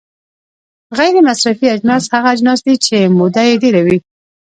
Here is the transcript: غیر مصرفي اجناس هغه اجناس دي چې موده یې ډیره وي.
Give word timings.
غیر 0.99 1.15
مصرفي 1.27 1.67
اجناس 1.75 2.03
هغه 2.13 2.29
اجناس 2.35 2.59
دي 2.65 2.75
چې 2.85 2.95
موده 3.17 3.41
یې 3.49 3.55
ډیره 3.63 3.81
وي. 3.85 3.97